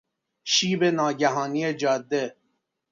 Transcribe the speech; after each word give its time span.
شیب 0.53 0.83
ناگهانی 0.83 1.73
جاده 1.73 2.35